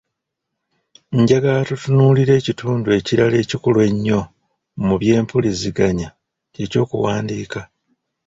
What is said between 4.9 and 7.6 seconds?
by’empuliziganya kye ky’okuwandiika.